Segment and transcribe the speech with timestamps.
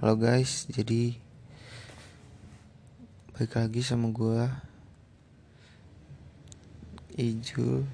[0.00, 1.12] Halo guys, jadi
[3.36, 4.48] balik lagi sama gue
[7.20, 7.84] Ijul.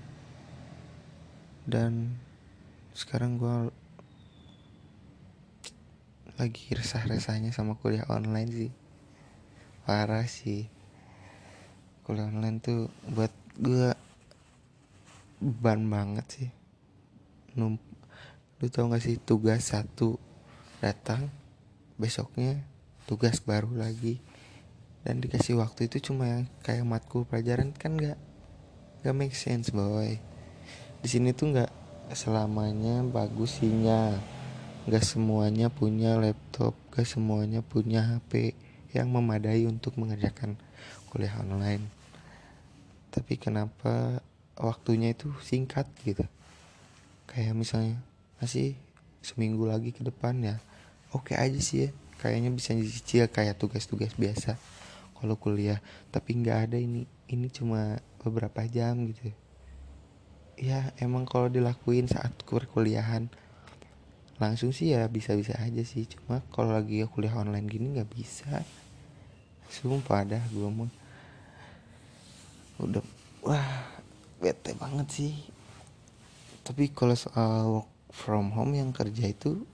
[1.66, 2.14] Dan
[2.95, 3.74] sekarang gue
[6.38, 8.73] lagi resah-resahnya sama kuliah online sih.
[9.82, 10.70] Parah sih.
[12.07, 13.91] Kuliah online tuh buat gue
[15.43, 16.50] beban banget sih.
[17.59, 17.82] Num
[18.62, 20.14] lu tau gak sih tugas satu
[20.79, 21.46] datang
[21.97, 22.65] besoknya
[23.09, 24.21] tugas baru lagi.
[25.07, 28.18] Dan dikasih waktu itu cuma yang kayak matkul pelajaran kan nggak
[29.03, 30.18] nggak make sense boy.
[31.01, 31.73] Di sini tuh nggak
[32.14, 34.14] selamanya bagus sinyal
[34.87, 38.55] nggak semuanya punya laptop nggak semuanya punya HP
[38.95, 40.55] yang memadai untuk mengerjakan
[41.11, 41.83] kuliah online.
[43.11, 44.23] Tapi kenapa
[44.55, 46.23] waktunya itu singkat gitu?
[47.27, 47.98] Kayak misalnya
[48.39, 48.78] masih
[49.23, 50.62] seminggu lagi ke depan ya
[51.16, 51.91] oke aja sih ya.
[52.20, 54.61] Kayaknya bisa dicicil kayak tugas-tugas biasa
[55.17, 55.81] kalau kuliah.
[56.12, 59.33] Tapi nggak ada ini ini cuma beberapa jam gitu.
[60.56, 63.28] Ya emang kalau dilakuin saat kuliahan
[64.36, 66.05] langsung sih ya bisa-bisa aja sih.
[66.08, 68.64] Cuma kalau lagi kuliah online gini nggak bisa.
[69.73, 70.89] Sumpah dah gue mau
[72.77, 73.05] udah
[73.45, 73.69] wah
[74.41, 75.34] bete banget sih.
[76.67, 79.64] Tapi kalau soal work from home yang kerja itu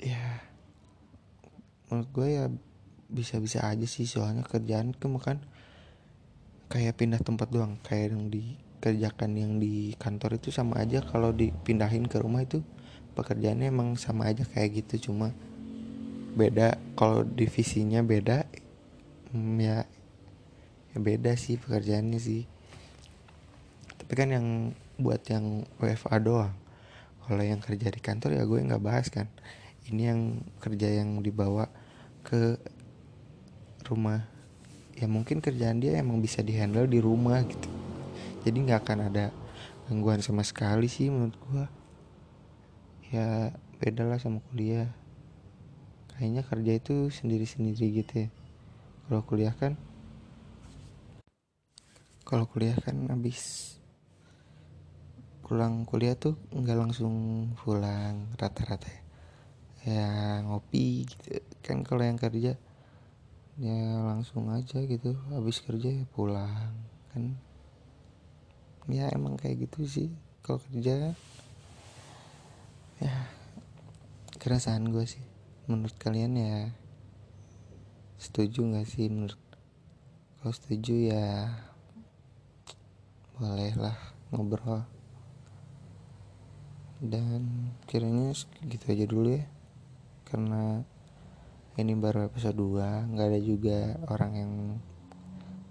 [0.00, 0.44] ya
[1.88, 2.44] menurut gue ya
[3.06, 5.38] bisa-bisa aja sih soalnya kerjaan kan
[6.66, 10.98] kayak pindah tempat doang kayak yang dikerjakan yang di kantor itu sama aja.
[11.02, 12.62] Kalau dipindahin ke rumah itu
[13.14, 15.30] pekerjaannya emang sama aja kayak gitu cuma
[16.34, 16.74] beda.
[16.98, 18.50] Kalau divisinya beda
[19.30, 19.86] hmm, ya
[20.90, 22.50] ya beda sih pekerjaannya sih.
[24.02, 24.46] Tapi kan yang
[24.98, 26.54] buat yang WFA doang.
[27.26, 29.30] Kalau yang kerja di kantor ya gue nggak bahas kan
[29.86, 31.70] ini yang kerja yang dibawa
[32.26, 32.58] ke
[33.86, 34.26] rumah.
[34.98, 37.70] Ya mungkin kerjaan dia emang bisa dihandle di rumah gitu.
[38.42, 39.30] Jadi nggak akan ada
[39.86, 41.66] gangguan sama sekali sih menurut gua.
[43.14, 44.90] Ya beda lah sama kuliah.
[46.16, 48.28] Kayaknya kerja itu sendiri-sendiri gitu ya.
[49.06, 49.78] Kalau kuliah kan
[52.26, 53.78] kalau kuliah kan habis
[55.46, 57.14] pulang kuliah tuh nggak langsung
[57.62, 59.06] pulang rata-rata ya
[59.86, 61.38] ya ngopi gitu.
[61.62, 62.58] Kan kalau yang kerja
[63.56, 65.14] ya langsung aja gitu.
[65.30, 66.74] Habis kerja ya pulang
[67.14, 67.38] kan?
[68.90, 70.10] Ya emang kayak gitu sih.
[70.42, 71.14] Kalau kerja
[72.98, 73.14] ya
[74.42, 75.22] keresahan gue sih.
[75.70, 76.74] Menurut kalian ya
[78.18, 79.06] setuju nggak sih?
[79.06, 79.38] Menurut
[80.42, 81.26] kalau setuju ya
[83.38, 83.98] bolehlah
[84.34, 84.82] ngobrol.
[86.96, 88.32] Dan kiranya
[88.66, 89.44] gitu aja dulu ya
[90.26, 90.82] karena
[91.78, 93.78] ini baru episode 2 nggak ada juga
[94.10, 94.52] orang yang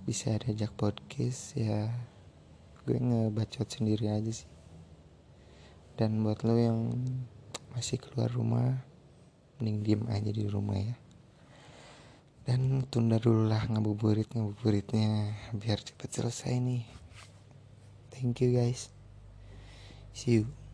[0.08, 1.92] bisa diajak podcast ya
[2.86, 4.50] gue ngebacot sendiri aja sih.
[5.98, 6.94] Dan buat lo yang
[7.74, 8.86] masih keluar rumah
[9.58, 10.96] mending diem aja di rumah ya.
[12.46, 16.86] Dan tunda dulu lah ngabuburit ngabuburitnya biar cepet selesai nih.
[18.14, 18.94] Thank you guys.
[20.14, 20.65] See you